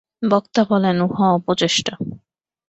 [0.21, 1.93] বক্তা বলেন, উহা অপচেষ্টা।